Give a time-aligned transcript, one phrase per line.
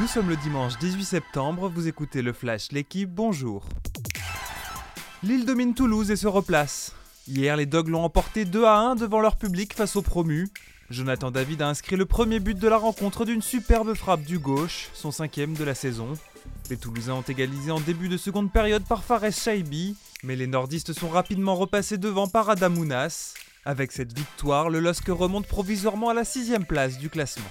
[0.00, 3.64] Nous sommes le dimanche 18 septembre, vous écoutez le Flash, l'équipe, bonjour.
[5.22, 6.92] Lille domine Toulouse et se replace.
[7.28, 10.48] Hier, les Dogs l'ont emporté 2 à 1 devant leur public face aux promus.
[10.90, 14.88] Jonathan David a inscrit le premier but de la rencontre d'une superbe frappe du gauche,
[14.94, 16.14] son cinquième de la saison.
[16.70, 20.92] Les Toulousains ont égalisé en début de seconde période par Fares Shaibi, mais les nordistes
[20.92, 23.34] sont rapidement repassés devant par Adamounas.
[23.64, 27.50] Avec cette victoire, le LOSC remonte provisoirement à la sixième place du classement.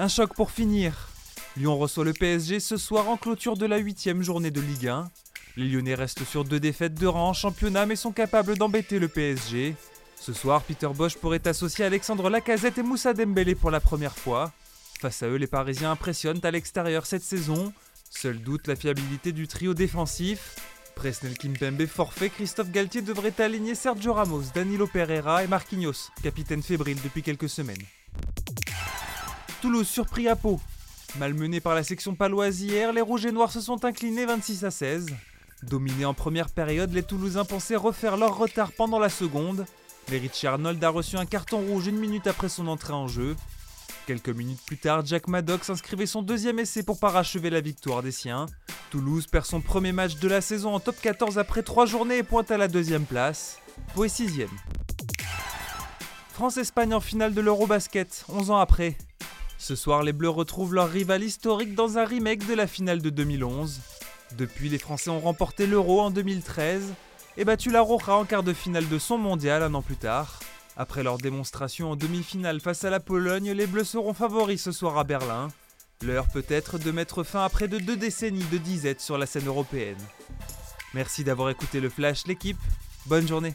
[0.00, 1.08] Un choc pour finir.
[1.56, 5.10] Lyon reçoit le PSG ce soir en clôture de la huitième journée de Ligue 1.
[5.56, 9.08] Les Lyonnais restent sur deux défaites de rang en championnat mais sont capables d'embêter le
[9.08, 9.74] PSG.
[10.14, 14.52] Ce soir, Peter Bosch pourrait associer Alexandre Lacazette et Moussa Dembélé pour la première fois.
[15.00, 17.72] Face à eux, les Parisiens impressionnent à l'extérieur cette saison.
[18.08, 20.54] Seul doute la fiabilité du trio défensif.
[20.94, 27.02] Presnel Kimpembe forfait, Christophe Galtier devrait aligner Sergio Ramos, Danilo Pereira et Marquinhos, capitaine fébrile
[27.02, 27.82] depuis quelques semaines.
[29.60, 30.60] Toulouse surpris à Pau.
[31.18, 34.70] Malmenés par la section paloise hier, les Rouges et Noirs se sont inclinés 26 à
[34.70, 35.06] 16.
[35.64, 39.66] Dominés en première période, les Toulousains pensaient refaire leur retard pendant la seconde,
[40.10, 43.34] mais Richie Arnold a reçu un carton rouge une minute après son entrée en jeu.
[44.06, 48.12] Quelques minutes plus tard, Jack Maddox inscrivait son deuxième essai pour parachever la victoire des
[48.12, 48.46] siens.
[48.90, 52.22] Toulouse perd son premier match de la saison en top 14 après 3 journées et
[52.22, 53.58] pointe à la deuxième place.
[53.94, 54.48] Pau est sixième.
[56.34, 58.96] France-Espagne en finale de l'Eurobasket, 11 ans après.
[59.58, 63.10] Ce soir, les Bleus retrouvent leur rival historique dans un remake de la finale de
[63.10, 63.80] 2011.
[64.38, 66.94] Depuis, les Français ont remporté l'Euro en 2013
[67.36, 70.38] et battu la Roja en quart de finale de son mondial un an plus tard.
[70.76, 74.96] Après leur démonstration en demi-finale face à la Pologne, les Bleus seront favoris ce soir
[74.96, 75.48] à Berlin.
[76.02, 79.26] L'heure peut être de mettre fin à près de deux décennies de disette sur la
[79.26, 79.98] scène européenne.
[80.94, 82.58] Merci d'avoir écouté le Flash, l'équipe.
[83.06, 83.54] Bonne journée.